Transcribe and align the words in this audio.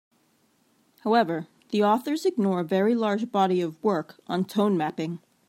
However, 1.01 1.45
the 1.69 1.83
authors 1.83 2.25
ignore 2.25 2.61
a 2.61 2.63
very 2.63 2.95
large 2.95 3.31
body 3.31 3.61
of 3.61 3.77
work 3.83 4.19
on 4.25 4.45
tone 4.45 4.75
mapping. 4.75 5.19